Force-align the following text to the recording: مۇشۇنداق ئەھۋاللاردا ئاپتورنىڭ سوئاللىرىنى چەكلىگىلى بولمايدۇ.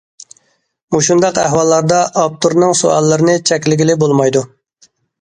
مۇشۇنداق 0.95 1.37
ئەھۋاللاردا 1.43 2.01
ئاپتورنىڭ 2.23 2.75
سوئاللىرىنى 2.83 3.39
چەكلىگىلى 3.53 4.01
بولمايدۇ. 4.07 4.47